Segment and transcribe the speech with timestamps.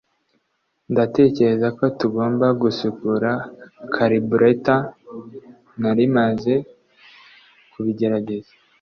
[0.91, 3.31] ndatekereza ko tugomba gusukura
[3.93, 4.81] karburetor.
[5.81, 6.53] nari maze
[7.71, 8.51] kubigerageza